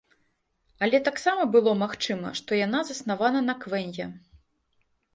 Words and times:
Але 0.87 1.01
таксама 1.09 1.43
было 1.57 1.71
магчыма, 1.83 2.33
што 2.41 2.51
яна 2.65 2.83
заснавана 2.91 3.47
на 3.53 3.59
квэнья. 3.63 4.13